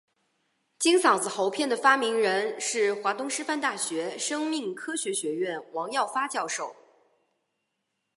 [0.79, 6.75] 金嗓子喉片的发明人是华东师范大学生命科学学院王耀发教授。